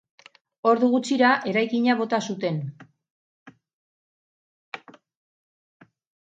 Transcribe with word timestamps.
Ordu 0.69 0.87
gutxira, 0.93 1.33
eraikina 1.51 1.97
bota 1.99 2.21
zuten. 2.33 2.57